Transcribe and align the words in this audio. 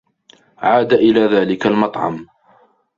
عاد 0.57 0.93
إلى 0.93 1.19
ذلك 1.19 1.67
المطعم. 1.67 2.27